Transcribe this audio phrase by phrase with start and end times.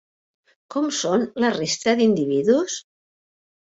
[0.75, 2.79] Com són la resta d'individus?